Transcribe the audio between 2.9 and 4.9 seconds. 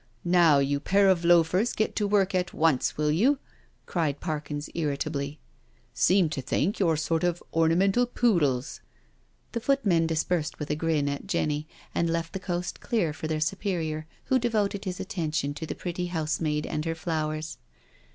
will you I" cried Parkins